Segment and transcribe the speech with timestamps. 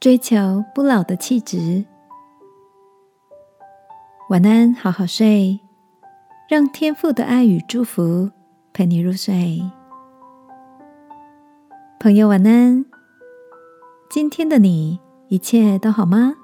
[0.00, 1.84] 追求不老的气质。
[4.30, 5.60] 晚安，好好睡，
[6.48, 8.30] 让天父的爱与祝福
[8.72, 9.62] 陪你入睡。
[11.98, 12.82] 朋友，晚安。
[14.08, 16.34] 今天的你一切都好吗？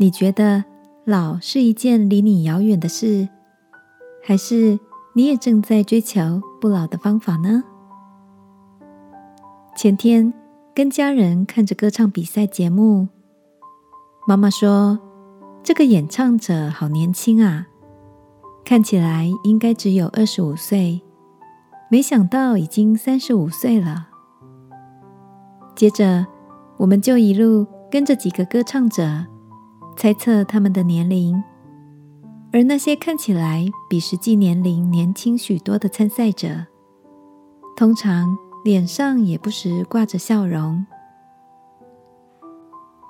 [0.00, 0.64] 你觉得
[1.04, 3.28] 老是一件离你遥远的事，
[4.24, 4.76] 还是
[5.14, 7.62] 你也正在追求不老的方法呢？
[9.76, 10.34] 前天
[10.74, 13.08] 跟家人看着歌唱比赛节目，
[14.26, 14.98] 妈妈说。
[15.64, 17.68] 这个演唱者好年轻啊，
[18.64, 21.00] 看起来应该只有二十五岁，
[21.88, 24.08] 没想到已经三十五岁了。
[25.76, 26.26] 接着，
[26.78, 29.24] 我们就一路跟着几个歌唱者，
[29.96, 31.40] 猜测他们的年龄，
[32.52, 36.66] 而那些看起来比实际年龄年轻许多的参赛者，
[37.76, 40.86] 通常脸上也不时挂着笑容。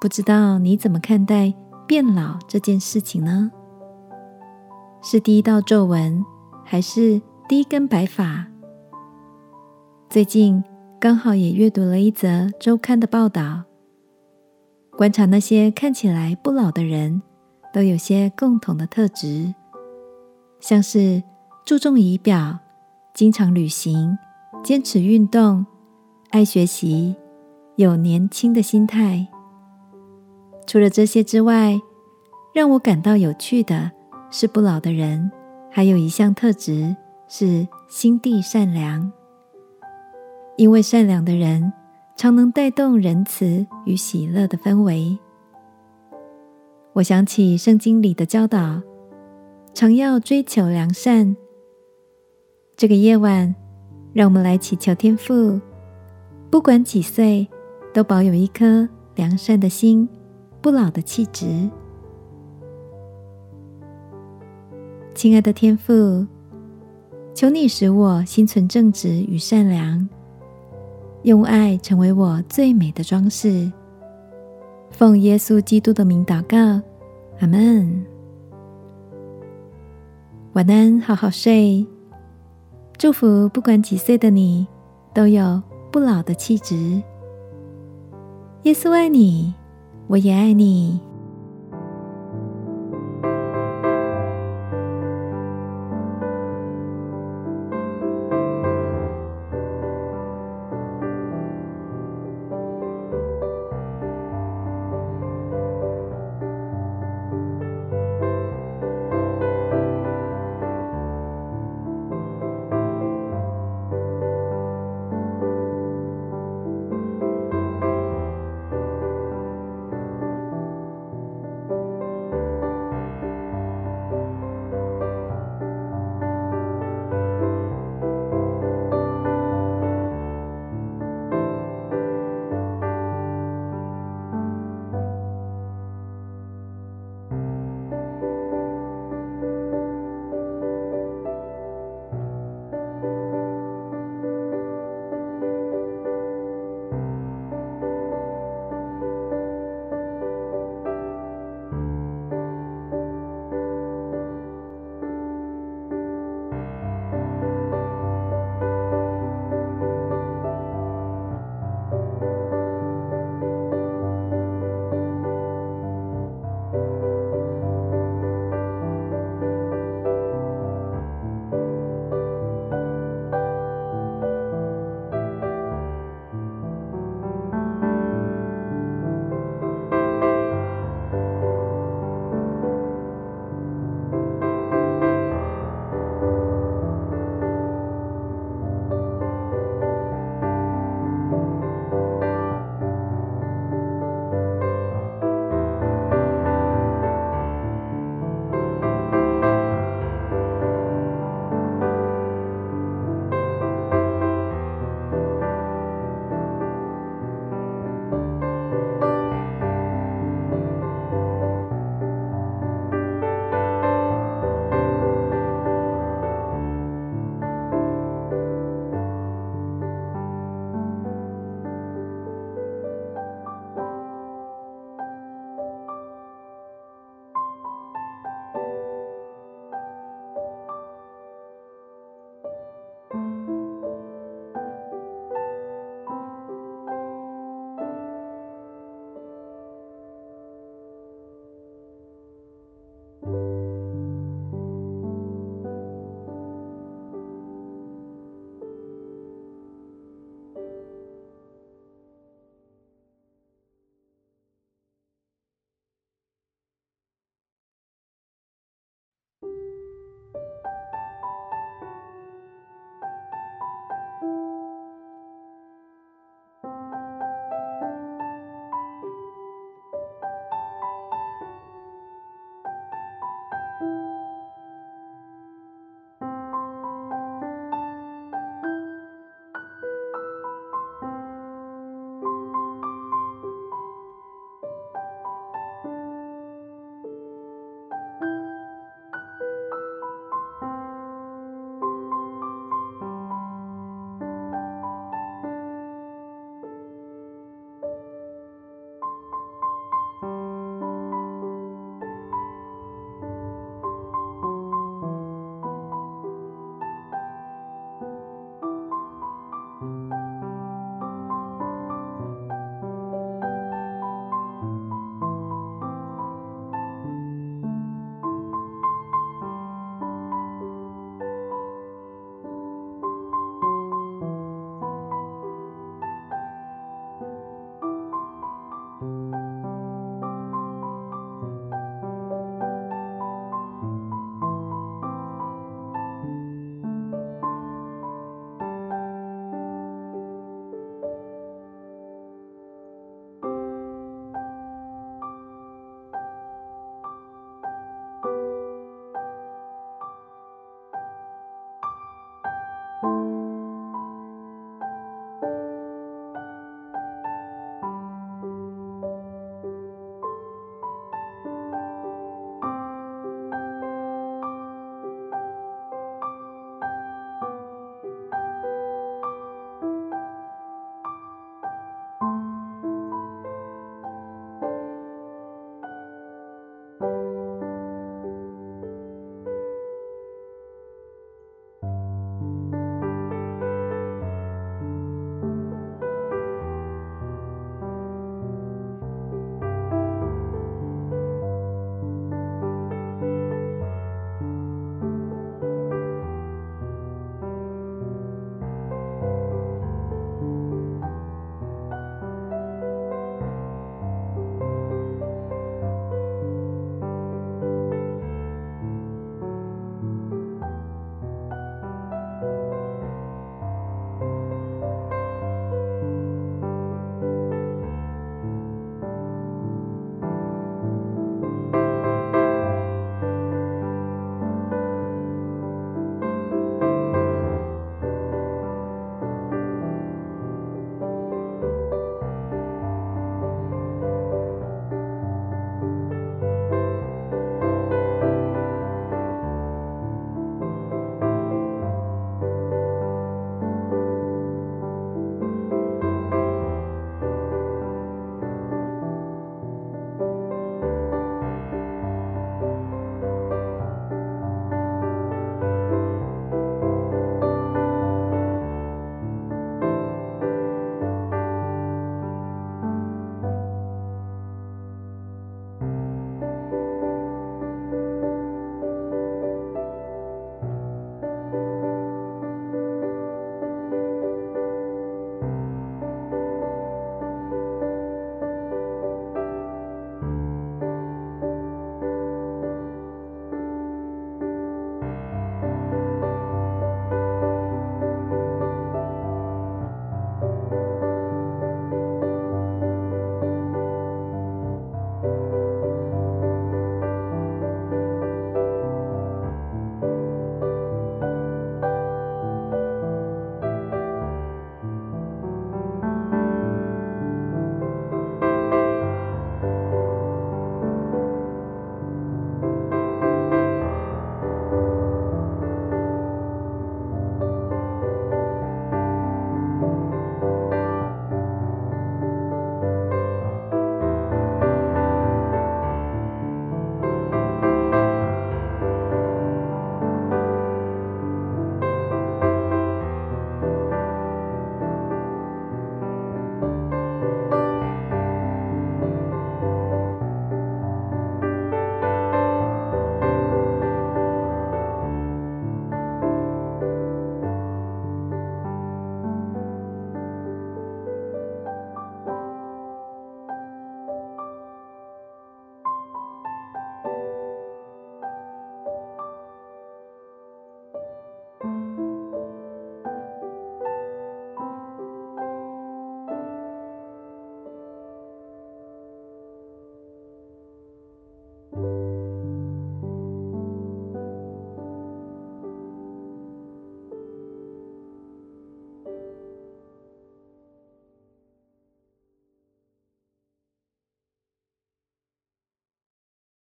[0.00, 1.54] 不知道你怎么看待？
[1.84, 3.50] 变老这件事情呢，
[5.02, 6.24] 是第一道皱纹，
[6.64, 8.46] 还是第一根白发？
[10.08, 10.62] 最近
[10.98, 13.64] 刚好也阅读了一则周刊的报道，
[14.96, 17.20] 观察那些看起来不老的人，
[17.74, 19.52] 都有些共同的特质，
[20.60, 21.22] 像是
[21.66, 22.58] 注重仪表、
[23.12, 24.16] 经常旅行、
[24.62, 25.66] 坚持运动、
[26.30, 27.16] 爱学习、
[27.74, 29.26] 有年轻的心态。
[30.68, 31.80] 除了这些之外，
[32.54, 33.90] 让我感到有趣的
[34.30, 35.30] 是，不老的人
[35.68, 36.94] 还有一项特质
[37.26, 39.12] 是心地善良。
[40.56, 41.72] 因为善良的人
[42.14, 45.18] 常能带动仁慈与喜乐的氛围。
[46.92, 48.80] 我想起圣经里的教导，
[49.74, 51.34] 常要追求良善。
[52.76, 53.54] 这个夜晚，
[54.12, 55.60] 让我们来祈求天父，
[56.50, 57.46] 不管几岁，
[57.92, 60.08] 都保有一颗良善的心。
[60.60, 61.68] 不老的气质，
[65.12, 66.24] 亲爱的天父，
[67.34, 70.08] 求你使我心存正直与善良，
[71.24, 73.72] 用爱成为我最美的装饰。
[74.92, 76.80] 奉耶稣基督的名祷告，
[77.40, 78.06] 阿门。
[80.52, 81.84] 晚安，好好睡。
[83.02, 84.64] 祝福不管几岁的你，
[85.12, 87.02] 都有不老的气质。
[88.62, 89.52] 耶稣爱你。
[90.06, 91.00] 我也爱你。